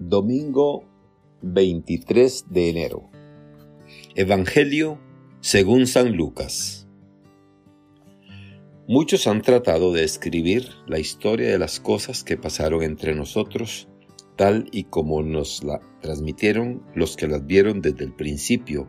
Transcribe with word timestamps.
Domingo 0.00 0.84
23 1.42 2.44
de 2.50 2.70
enero. 2.70 3.10
Evangelio 4.14 5.00
según 5.40 5.88
San 5.88 6.16
Lucas. 6.16 6.86
Muchos 8.86 9.26
han 9.26 9.42
tratado 9.42 9.92
de 9.92 10.04
escribir 10.04 10.68
la 10.86 11.00
historia 11.00 11.50
de 11.50 11.58
las 11.58 11.80
cosas 11.80 12.22
que 12.22 12.36
pasaron 12.36 12.84
entre 12.84 13.12
nosotros, 13.16 13.88
tal 14.36 14.68
y 14.70 14.84
como 14.84 15.24
nos 15.24 15.64
la 15.64 15.80
transmitieron 16.00 16.80
los 16.94 17.16
que 17.16 17.26
las 17.26 17.44
vieron 17.44 17.80
desde 17.80 18.04
el 18.04 18.14
principio 18.14 18.88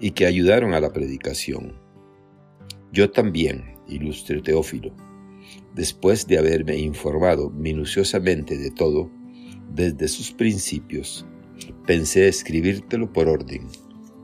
y 0.00 0.12
que 0.12 0.24
ayudaron 0.24 0.72
a 0.72 0.80
la 0.80 0.90
predicación. 0.90 1.78
Yo 2.92 3.10
también, 3.10 3.74
ilustre 3.88 4.40
Teófilo, 4.40 4.94
después 5.74 6.26
de 6.26 6.38
haberme 6.38 6.78
informado 6.78 7.50
minuciosamente 7.50 8.56
de 8.56 8.70
todo, 8.70 9.10
desde 9.72 10.08
sus 10.08 10.32
principios, 10.32 11.26
pensé 11.86 12.28
escribírtelo 12.28 13.12
por 13.12 13.28
orden, 13.28 13.68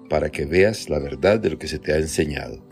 para 0.08 0.30
que 0.30 0.44
veas 0.44 0.88
la 0.88 0.98
verdad 0.98 1.40
de 1.40 1.50
lo 1.50 1.58
que 1.58 1.68
se 1.68 1.78
te 1.78 1.92
ha 1.92 1.98
enseñado. 1.98 2.62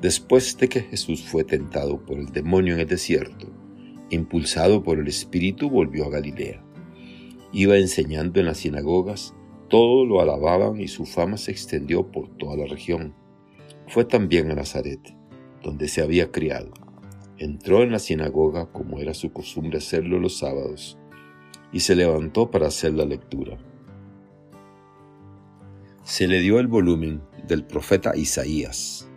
Después 0.00 0.56
de 0.58 0.68
que 0.68 0.80
Jesús 0.80 1.22
fue 1.22 1.44
tentado 1.44 2.04
por 2.04 2.18
el 2.18 2.26
demonio 2.26 2.74
en 2.74 2.80
el 2.80 2.86
desierto, 2.86 3.48
impulsado 4.10 4.82
por 4.82 4.98
el 4.98 5.08
Espíritu, 5.08 5.70
volvió 5.70 6.06
a 6.06 6.10
Galilea. 6.10 6.64
Iba 7.52 7.76
enseñando 7.76 8.40
en 8.40 8.46
las 8.46 8.58
sinagogas, 8.58 9.34
todos 9.68 10.06
lo 10.06 10.20
alababan 10.20 10.80
y 10.80 10.88
su 10.88 11.06
fama 11.06 11.36
se 11.36 11.50
extendió 11.50 12.10
por 12.10 12.28
toda 12.36 12.56
la 12.56 12.66
región. 12.66 13.14
Fue 13.88 14.04
también 14.04 14.50
a 14.50 14.54
Nazaret, 14.54 15.00
donde 15.62 15.88
se 15.88 16.02
había 16.02 16.30
criado. 16.30 16.72
Entró 17.38 17.82
en 17.82 17.92
la 17.92 17.98
sinagoga 17.98 18.70
como 18.72 19.00
era 19.00 19.14
su 19.14 19.32
costumbre 19.32 19.78
hacerlo 19.78 20.18
los 20.18 20.38
sábados 20.38 20.98
y 21.72 21.80
se 21.80 21.96
levantó 21.96 22.50
para 22.50 22.68
hacer 22.68 22.92
la 22.94 23.04
lectura. 23.04 23.58
Se 26.04 26.28
le 26.28 26.40
dio 26.40 26.58
el 26.58 26.66
volumen 26.66 27.22
del 27.46 27.64
profeta 27.64 28.16
Isaías, 28.16 29.08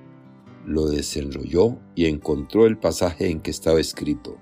lo 0.66 0.88
desenrolló 0.88 1.80
y 1.95 2.06
encontró 2.06 2.66
el 2.66 2.78
pasaje 2.78 3.30
en 3.30 3.42
que 3.42 3.52
estaba 3.52 3.80
escrito. 3.80 4.38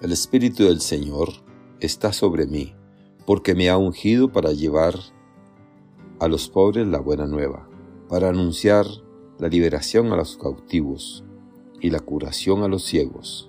El 0.00 0.12
Espíritu 0.12 0.64
del 0.64 0.80
Señor 0.80 1.30
está 1.80 2.12
sobre 2.12 2.46
mí, 2.46 2.74
porque 3.26 3.54
me 3.54 3.68
ha 3.68 3.76
ungido 3.76 4.32
para 4.32 4.52
llevar 4.52 4.94
a 6.20 6.28
los 6.28 6.48
pobres 6.48 6.86
la 6.86 7.00
buena 7.00 7.26
nueva, 7.26 7.68
para 8.08 8.28
anunciar 8.28 8.86
la 9.38 9.48
liberación 9.48 10.12
a 10.12 10.16
los 10.16 10.36
cautivos 10.36 11.24
y 11.80 11.90
la 11.90 12.00
curación 12.00 12.62
a 12.62 12.68
los 12.68 12.84
ciegos, 12.84 13.48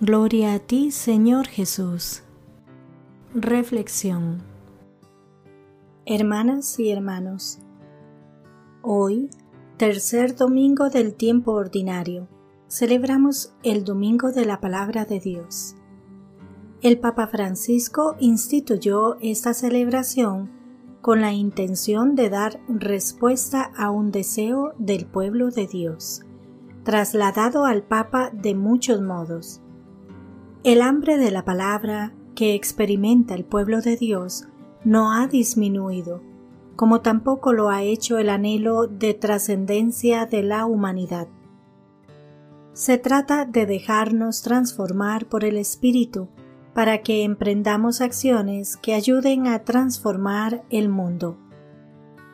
Gloria 0.00 0.54
a 0.54 0.58
ti, 0.58 0.90
Señor 0.90 1.46
Jesús. 1.46 2.24
Reflexión. 3.32 4.42
Hermanas 6.04 6.80
y 6.80 6.90
hermanos, 6.90 7.60
hoy, 8.82 9.30
tercer 9.76 10.34
domingo 10.34 10.90
del 10.90 11.14
tiempo 11.14 11.52
ordinario, 11.52 12.26
celebramos 12.68 13.54
el 13.62 13.84
Domingo 13.84 14.32
de 14.32 14.44
la 14.44 14.60
Palabra 14.60 15.04
de 15.04 15.20
Dios. 15.20 15.76
El 16.82 16.98
Papa 16.98 17.28
Francisco 17.28 18.16
instituyó 18.18 19.16
esta 19.20 19.54
celebración 19.54 20.50
con 21.02 21.20
la 21.20 21.32
intención 21.32 22.16
de 22.16 22.30
dar 22.30 22.58
respuesta 22.66 23.70
a 23.76 23.92
un 23.92 24.10
deseo 24.10 24.74
del 24.76 25.06
pueblo 25.06 25.52
de 25.52 25.68
Dios, 25.68 26.22
trasladado 26.82 27.64
al 27.64 27.84
Papa 27.84 28.30
de 28.32 28.56
muchos 28.56 29.00
modos 29.00 29.60
el 30.64 30.80
hambre 30.80 31.18
de 31.18 31.30
la 31.30 31.44
palabra 31.44 32.14
que 32.34 32.54
experimenta 32.54 33.34
el 33.34 33.44
pueblo 33.44 33.82
de 33.82 33.98
Dios 33.98 34.46
no 34.82 35.12
ha 35.12 35.26
disminuido, 35.26 36.22
como 36.74 37.02
tampoco 37.02 37.52
lo 37.52 37.68
ha 37.68 37.82
hecho 37.82 38.16
el 38.16 38.30
anhelo 38.30 38.86
de 38.86 39.12
trascendencia 39.12 40.24
de 40.24 40.42
la 40.42 40.64
humanidad. 40.64 41.28
Se 42.72 42.96
trata 42.96 43.44
de 43.44 43.66
dejarnos 43.66 44.40
transformar 44.40 45.26
por 45.26 45.44
el 45.44 45.58
Espíritu 45.58 46.28
para 46.72 47.02
que 47.02 47.24
emprendamos 47.24 48.00
acciones 48.00 48.78
que 48.78 48.94
ayuden 48.94 49.46
a 49.46 49.64
transformar 49.64 50.64
el 50.70 50.88
mundo. 50.88 51.36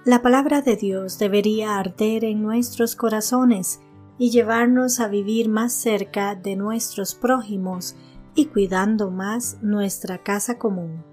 La 0.05 0.23
palabra 0.23 0.63
de 0.63 0.77
Dios 0.77 1.19
debería 1.19 1.79
arder 1.79 2.25
en 2.25 2.43
nuestros 2.43 2.95
corazones 2.95 3.81
y 4.19 4.31
llevarnos 4.31 5.01
a 5.01 5.09
vivir 5.09 5.49
más 5.49 5.73
cerca 5.73 6.37
de 6.37 6.55
nuestros 6.55 7.15
prójimos 7.17 7.97
y 8.35 8.47
cuidando 8.47 9.11
más 9.11 9.59
nuestra 9.63 10.19
casa 10.19 10.59
común. 10.59 11.05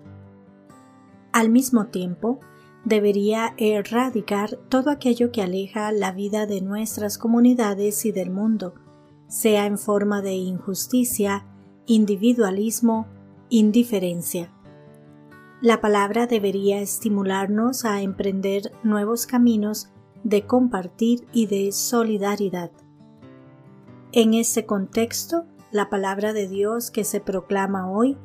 Al 1.32 1.50
mismo 1.50 1.88
tiempo, 1.88 2.40
debería 2.86 3.54
erradicar 3.58 4.58
todo 4.70 4.92
aquello 4.92 5.32
que 5.32 5.42
aleja 5.42 5.92
la 5.92 6.12
vida 6.12 6.46
de 6.46 6.62
nuestras 6.62 7.18
comunidades 7.18 8.06
y 8.06 8.12
del 8.12 8.32
mundo, 8.32 8.76
sea 9.28 9.66
en 9.66 9.78
forma 9.78 10.22
de 10.22 10.34
injusticia, 10.34 11.46
individualismo, 11.86 13.08
indiferencia. 13.50 14.54
La 15.62 15.82
palabra 15.82 16.28
debería 16.28 16.80
estimularnos 16.82 17.84
a 17.84 18.02
emprender 18.02 18.72
nuevos 18.84 19.26
caminos 19.26 19.90
de 20.24 20.46
compartir 20.46 21.28
y 21.34 21.48
de 21.48 21.72
solidaridad. 21.72 22.72
En 24.12 24.34
ese 24.34 24.66
contexto, 24.66 25.46
la 25.72 25.90
palabra 25.90 26.34
de 26.34 26.48
Dios 26.48 26.92
que 26.92 27.04
se 27.04 27.20
proclama 27.20 27.92
hoy 27.92 28.18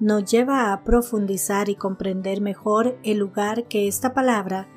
nos 0.00 0.24
lleva 0.30 0.72
a 0.72 0.84
profundizar 0.84 1.68
y 1.68 1.74
comprender 1.74 2.40
mejor 2.40 2.98
el 3.02 3.18
lugar 3.18 3.68
que 3.68 3.88
esta 3.88 4.12
palabra 4.12 4.68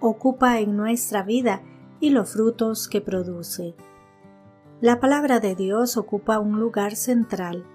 ocupa 0.00 0.58
en 0.60 0.76
nuestra 0.76 1.22
vida 1.22 1.62
y 2.00 2.10
los 2.10 2.32
frutos 2.32 2.88
que 2.88 3.00
produce. 3.00 3.74
La 4.80 5.00
palabra 5.00 5.40
de 5.40 5.54
Dios 5.54 5.96
ocupa 5.96 6.38
un 6.38 6.58
lugar 6.58 6.96
central. 6.96 7.66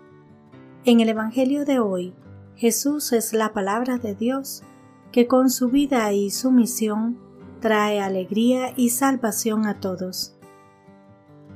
En 0.84 1.00
el 1.00 1.10
Evangelio 1.10 1.66
de 1.66 1.80
hoy, 1.80 2.16
Jesús 2.56 3.14
es 3.14 3.34
la 3.34 3.54
palabra 3.54 3.98
de 3.98 4.16
Dios 4.16 4.64
que 5.12 5.28
con 5.28 5.50
su 5.50 5.70
vida 5.70 6.12
y 6.14 6.32
su 6.32 6.52
misión 6.52 7.20
trae 7.60 8.02
alegría 8.02 8.74
y 8.76 8.90
salvación 8.90 9.66
a 9.66 9.80
todos 9.80 10.35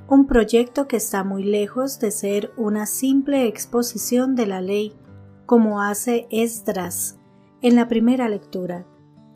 un 0.10 0.26
proyecto 0.26 0.88
que 0.88 0.98
está 0.98 1.24
muy 1.24 1.44
lejos 1.44 2.00
de 2.00 2.10
ser 2.10 2.52
una 2.58 2.88
simple 2.88 3.46
exposición 3.46 4.36
de 4.36 4.48
la 4.48 4.60
ley, 4.60 4.96
como 5.46 5.82
hace 5.82 6.28
Esdras 6.32 7.20
en 7.62 7.76
la 7.76 7.88
primera 7.88 8.28
lectura. 8.28 8.88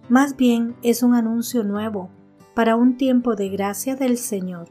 Más 0.10 0.36
bien 0.36 0.76
es 0.82 1.04
un 1.04 1.14
anuncio 1.14 1.64
nuevo 1.64 2.10
para 2.56 2.76
un 2.76 2.98
tiempo 2.98 3.36
de 3.36 3.50
gracia 3.50 3.96
del 3.96 4.18
Señor. 4.18 4.70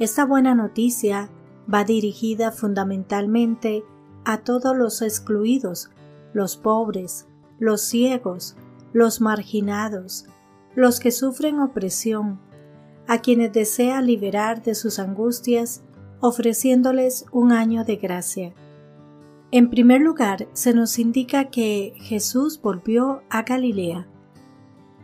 Esta 0.00 0.24
buena 0.24 0.56
noticia 0.56 1.30
va 1.72 1.84
dirigida 1.84 2.50
fundamentalmente 2.50 3.84
a 4.24 4.38
todos 4.38 4.76
los 4.76 5.02
excluidos, 5.02 5.90
los 6.32 6.56
pobres, 6.56 7.28
los 7.60 7.80
ciegos, 7.80 8.56
los 8.92 9.20
marginados, 9.20 10.26
los 10.74 10.98
que 10.98 11.12
sufren 11.12 11.60
opresión, 11.60 12.40
a 13.06 13.18
quienes 13.18 13.52
desea 13.52 14.02
liberar 14.02 14.62
de 14.62 14.74
sus 14.74 14.98
angustias, 14.98 15.82
ofreciéndoles 16.20 17.26
un 17.32 17.52
año 17.52 17.84
de 17.84 17.96
gracia. 17.96 18.54
En 19.52 19.68
primer 19.68 20.00
lugar, 20.00 20.46
se 20.52 20.72
nos 20.74 20.98
indica 20.98 21.50
que 21.50 21.92
Jesús 21.96 22.60
volvió 22.62 23.22
a 23.30 23.42
Galilea. 23.42 24.06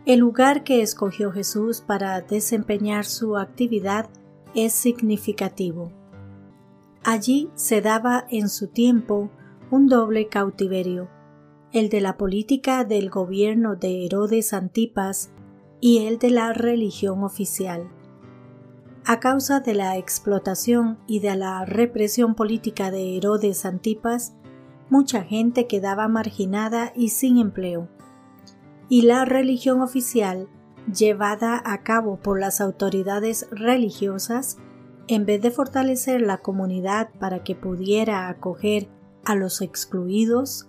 El 0.05 0.19
lugar 0.19 0.63
que 0.63 0.81
escogió 0.81 1.31
Jesús 1.31 1.81
para 1.81 2.21
desempeñar 2.21 3.03
su 3.03 3.35
actividad 3.35 4.09
es 4.55 4.71
significativo. 4.71 5.91
Allí 7.03 7.49
se 7.55 7.81
daba 7.81 8.25
en 8.29 8.47
su 8.47 8.67
tiempo 8.67 9.29
un 9.69 9.87
doble 9.87 10.27
cautiverio, 10.27 11.09
el 11.73 11.89
de 11.89 11.99
la 11.99 12.15
política 12.15 12.85
del 12.85 13.09
gobierno 13.09 13.75
de 13.75 14.05
Herodes 14.05 14.53
Antipas 14.53 15.31
y 15.79 16.05
el 16.05 16.19
de 16.19 16.31
la 16.31 16.53
religión 16.53 17.23
oficial 17.23 17.89
a 19.09 19.21
causa 19.21 19.61
de 19.61 19.73
la 19.73 19.95
explotación 19.95 20.97
y 21.07 21.21
de 21.21 21.33
la 21.37 21.63
represión 21.63 22.35
política 22.35 22.91
de 22.91 23.15
Herodes 23.15 23.63
Antipas, 23.63 24.33
mucha 24.89 25.23
gente 25.23 25.65
quedaba 25.65 26.09
marginada 26.09 26.91
y 26.93 27.07
sin 27.07 27.37
empleo. 27.37 27.87
Y 28.89 29.03
la 29.03 29.23
religión 29.23 29.79
oficial, 29.79 30.49
llevada 30.93 31.61
a 31.63 31.83
cabo 31.83 32.17
por 32.17 32.37
las 32.37 32.59
autoridades 32.59 33.47
religiosas, 33.49 34.57
en 35.07 35.25
vez 35.25 35.41
de 35.41 35.51
fortalecer 35.51 36.19
la 36.19 36.39
comunidad 36.39 37.09
para 37.17 37.45
que 37.45 37.55
pudiera 37.55 38.27
acoger 38.27 38.89
a 39.23 39.35
los 39.35 39.61
excluidos, 39.61 40.67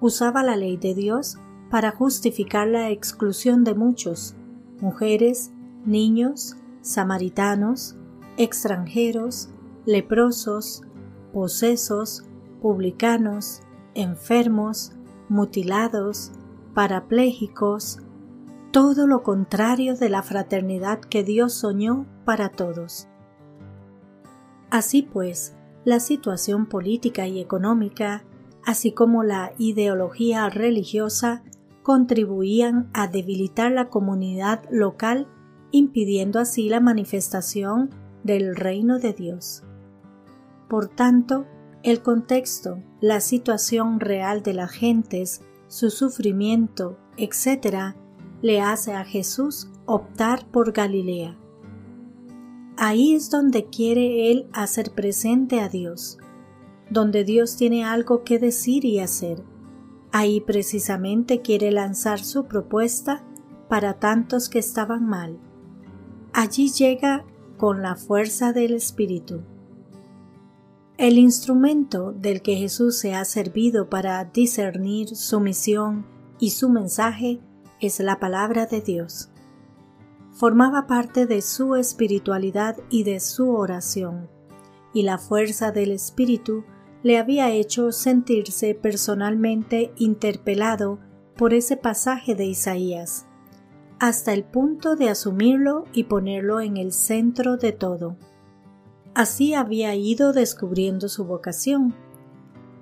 usaba 0.00 0.44
la 0.44 0.54
ley 0.54 0.76
de 0.76 0.94
Dios 0.94 1.38
para 1.74 1.90
justificar 1.90 2.68
la 2.68 2.90
exclusión 2.90 3.64
de 3.64 3.74
muchos, 3.74 4.36
mujeres, 4.80 5.50
niños, 5.84 6.54
samaritanos, 6.82 7.96
extranjeros, 8.36 9.48
leprosos, 9.84 10.82
posesos, 11.32 12.22
publicanos, 12.62 13.62
enfermos, 13.94 14.92
mutilados, 15.28 16.30
parapléjicos, 16.74 17.98
todo 18.70 19.08
lo 19.08 19.24
contrario 19.24 19.96
de 19.96 20.10
la 20.10 20.22
fraternidad 20.22 21.00
que 21.00 21.24
Dios 21.24 21.54
soñó 21.54 22.06
para 22.24 22.50
todos. 22.50 23.08
Así 24.70 25.02
pues, 25.02 25.56
la 25.84 25.98
situación 25.98 26.66
política 26.66 27.26
y 27.26 27.40
económica, 27.40 28.22
así 28.64 28.92
como 28.92 29.24
la 29.24 29.54
ideología 29.58 30.48
religiosa, 30.50 31.42
contribuían 31.84 32.88
a 32.94 33.08
debilitar 33.08 33.70
la 33.70 33.90
comunidad 33.90 34.64
local, 34.70 35.28
impidiendo 35.70 36.40
así 36.40 36.70
la 36.70 36.80
manifestación 36.80 37.90
del 38.22 38.56
reino 38.56 38.98
de 38.98 39.12
Dios. 39.12 39.62
Por 40.66 40.88
tanto, 40.88 41.44
el 41.82 42.00
contexto, 42.00 42.82
la 43.02 43.20
situación 43.20 44.00
real 44.00 44.42
de 44.42 44.54
las 44.54 44.72
gentes, 44.72 45.42
su 45.68 45.90
sufrimiento, 45.90 46.98
etc., 47.18 47.94
le 48.40 48.62
hace 48.62 48.94
a 48.94 49.04
Jesús 49.04 49.68
optar 49.84 50.46
por 50.50 50.72
Galilea. 50.72 51.36
Ahí 52.78 53.14
es 53.14 53.28
donde 53.28 53.66
quiere 53.66 54.30
Él 54.30 54.48
hacer 54.54 54.92
presente 54.92 55.60
a 55.60 55.68
Dios, 55.68 56.16
donde 56.88 57.24
Dios 57.24 57.56
tiene 57.56 57.84
algo 57.84 58.24
que 58.24 58.38
decir 58.38 58.86
y 58.86 59.00
hacer. 59.00 59.42
Ahí 60.16 60.40
precisamente 60.40 61.42
quiere 61.42 61.72
lanzar 61.72 62.20
su 62.20 62.44
propuesta 62.44 63.24
para 63.68 63.94
tantos 63.94 64.48
que 64.48 64.60
estaban 64.60 65.04
mal. 65.08 65.40
Allí 66.32 66.70
llega 66.70 67.24
con 67.56 67.82
la 67.82 67.96
fuerza 67.96 68.52
del 68.52 68.74
Espíritu. 68.74 69.40
El 70.98 71.18
instrumento 71.18 72.12
del 72.12 72.42
que 72.42 72.54
Jesús 72.54 72.96
se 72.96 73.12
ha 73.12 73.24
servido 73.24 73.90
para 73.90 74.24
discernir 74.24 75.16
su 75.16 75.40
misión 75.40 76.06
y 76.38 76.50
su 76.50 76.68
mensaje 76.68 77.40
es 77.80 77.98
la 77.98 78.20
palabra 78.20 78.66
de 78.66 78.82
Dios. 78.82 79.30
Formaba 80.30 80.86
parte 80.86 81.26
de 81.26 81.42
su 81.42 81.74
espiritualidad 81.74 82.76
y 82.88 83.02
de 83.02 83.18
su 83.18 83.50
oración, 83.50 84.28
y 84.92 85.02
la 85.02 85.18
fuerza 85.18 85.72
del 85.72 85.90
Espíritu 85.90 86.62
le 87.04 87.18
había 87.18 87.50
hecho 87.50 87.92
sentirse 87.92 88.74
personalmente 88.74 89.92
interpelado 89.96 90.98
por 91.36 91.52
ese 91.52 91.76
pasaje 91.76 92.34
de 92.34 92.46
Isaías, 92.46 93.26
hasta 93.98 94.32
el 94.32 94.42
punto 94.42 94.96
de 94.96 95.10
asumirlo 95.10 95.84
y 95.92 96.04
ponerlo 96.04 96.62
en 96.62 96.78
el 96.78 96.92
centro 96.92 97.58
de 97.58 97.72
todo. 97.72 98.16
Así 99.14 99.52
había 99.52 99.94
ido 99.94 100.32
descubriendo 100.32 101.10
su 101.10 101.26
vocación. 101.26 101.94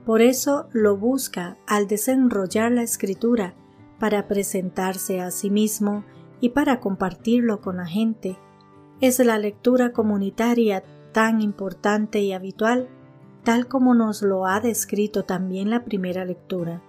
Por 0.06 0.22
eso 0.22 0.68
lo 0.72 0.96
busca 0.96 1.58
al 1.66 1.88
desenrollar 1.88 2.70
la 2.70 2.82
escritura 2.82 3.54
para 3.98 4.28
presentarse 4.28 5.20
a 5.20 5.32
sí 5.32 5.50
mismo 5.50 6.04
y 6.40 6.50
para 6.50 6.78
compartirlo 6.78 7.60
con 7.60 7.78
la 7.78 7.86
gente. 7.86 8.38
Es 9.00 9.18
la 9.18 9.38
lectura 9.38 9.92
comunitaria 9.92 10.84
tan 11.12 11.40
importante 11.40 12.20
y 12.20 12.32
habitual, 12.32 12.88
tal 13.44 13.66
como 13.66 13.94
nos 13.94 14.22
lo 14.22 14.46
ha 14.46 14.60
descrito 14.60 15.24
también 15.24 15.70
la 15.70 15.84
primera 15.84 16.24
lectura. 16.24 16.82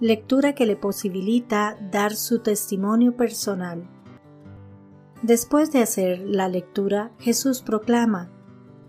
Lectura 0.00 0.54
que 0.54 0.66
le 0.66 0.76
posibilita 0.76 1.76
dar 1.90 2.14
su 2.14 2.40
testimonio 2.40 3.16
personal. 3.16 3.88
Después 5.22 5.72
de 5.72 5.82
hacer 5.82 6.20
la 6.20 6.48
lectura, 6.48 7.12
Jesús 7.18 7.62
proclama, 7.62 8.30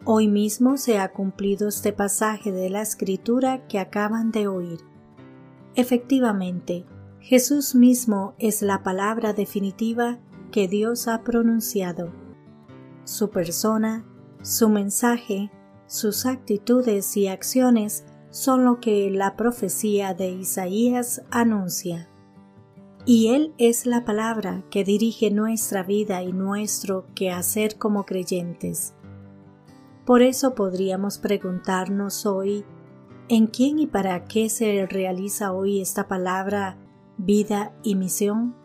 Hoy 0.06 0.27
mismo 0.27 0.77
se 0.77 0.97
ha 0.97 1.12
cumplido 1.12 1.68
este 1.68 1.91
pasaje 1.91 2.51
de 2.51 2.69
la 2.69 2.81
escritura 2.81 3.68
que 3.68 3.80
acaban 3.80 4.31
de 4.31 4.47
oír. 4.47 4.80
Efectivamente, 5.75 6.86
Jesús 7.19 7.75
mismo 7.75 8.33
es 8.39 8.62
la 8.62 8.81
palabra 8.81 9.33
definitiva 9.33 10.19
que 10.51 10.68
Dios 10.68 11.07
ha 11.07 11.21
pronunciado. 11.24 12.12
Su 13.03 13.30
persona, 13.30 14.06
su 14.41 14.69
mensaje, 14.69 15.51
sus 15.89 16.27
actitudes 16.27 17.18
y 17.18 17.27
acciones 17.27 18.06
son 18.30 18.63
lo 18.63 18.80
que 18.80 19.09
la 19.09 19.36
profecía 19.36 20.13
de 20.13 20.30
Isaías 20.30 21.24
anuncia. 21.31 22.07
Y 23.07 23.30
Él 23.30 23.56
es 23.57 23.88
la 23.88 24.06
palabra 24.06 24.63
que 24.69 24.83
dirige 24.83 25.31
nuestra 25.31 25.81
vida 25.81 26.21
y 26.21 26.31
nuestro 26.31 27.07
quehacer 27.15 27.80
como 27.80 28.06
creyentes. 28.06 28.94
Por 30.06 30.21
eso 30.21 30.53
podríamos 30.53 31.18
preguntarnos 31.18 32.27
hoy, 32.27 32.65
¿en 33.27 33.47
quién 33.47 33.80
y 33.80 33.88
para 33.88 34.25
qué 34.25 34.50
se 34.50 34.86
realiza 34.86 35.53
hoy 35.53 35.81
esta 35.81 36.07
palabra 36.07 36.77
vida 37.18 37.74
y 37.81 37.95
misión? 37.95 38.56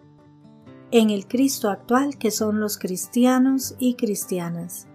En 0.90 1.08
el 1.08 1.26
Cristo 1.26 1.70
actual 1.70 2.18
que 2.18 2.30
son 2.30 2.60
los 2.60 2.76
cristianos 2.76 3.76
y 3.78 3.94
cristianas. 3.94 4.88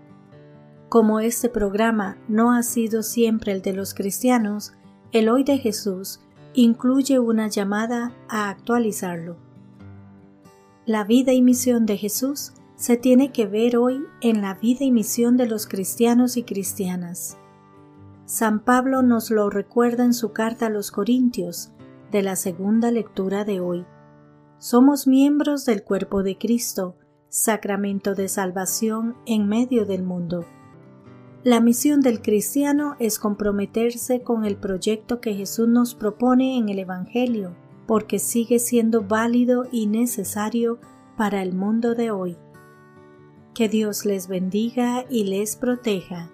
Como 0.90 1.20
este 1.20 1.50
programa 1.50 2.18
no 2.28 2.52
ha 2.52 2.64
sido 2.64 3.04
siempre 3.04 3.52
el 3.52 3.62
de 3.62 3.74
los 3.74 3.94
cristianos, 3.94 4.74
el 5.12 5.30
hoy 5.30 5.44
de 5.44 5.60
Jesús 5.60 6.20
incluye 6.56 7.20
una 7.20 7.48
llamada 7.48 8.12
a 8.28 8.50
actualizarlo. 8.50 9.38
La 10.88 11.04
vida 11.04 11.32
y 11.32 11.44
misión 11.44 11.86
de 11.86 11.96
Jesús 11.96 12.54
se 12.76 12.98
tiene 12.98 13.32
que 13.32 13.46
ver 13.46 13.78
hoy 13.78 14.04
en 14.22 14.42
la 14.42 14.56
vida 14.56 14.84
y 14.84 14.92
misión 14.92 15.38
de 15.38 15.46
los 15.46 15.68
cristianos 15.68 16.38
y 16.38 16.44
cristianas. 16.44 17.38
San 18.26 18.60
Pablo 18.60 19.04
nos 19.04 19.30
lo 19.30 19.52
recuerda 19.52 20.04
en 20.04 20.16
su 20.16 20.34
carta 20.34 20.68
a 20.68 20.70
los 20.72 20.90
Corintios, 20.90 21.72
de 22.10 22.24
la 22.24 22.36
segunda 22.36 22.90
lectura 22.90 23.46
de 23.46 23.60
hoy. 23.60 23.86
Somos 24.58 25.06
miembros 25.06 25.66
del 25.66 25.84
cuerpo 25.84 26.24
de 26.24 26.40
Cristo, 26.40 26.96
sacramento 27.28 28.16
de 28.16 28.28
salvación 28.28 29.16
en 29.28 29.48
medio 29.48 29.86
del 29.86 30.02
mundo. 30.02 30.48
La 31.44 31.62
misión 31.62 32.02
del 32.02 32.22
cristiano 32.22 32.98
es 33.00 33.18
comprometerse 33.18 34.22
con 34.22 34.44
el 34.44 34.58
proyecto 34.58 35.22
que 35.22 35.36
Jesús 35.36 35.70
nos 35.70 35.96
propone 35.96 36.58
en 36.58 36.68
el 36.68 36.80
Evangelio, 36.80 37.56
porque 37.88 38.20
sigue 38.20 38.60
siendo 38.60 39.04
válido 39.04 39.66
y 39.72 39.88
necesario 39.88 40.80
para 41.16 41.42
el 41.42 41.54
mundo 41.54 41.96
de 41.96 42.12
hoy. 42.12 42.38
Que 43.54 43.70
Dios 43.70 44.06
les 44.06 44.28
bendiga 44.28 45.06
y 45.10 45.24
les 45.24 45.56
proteja. 45.56 46.30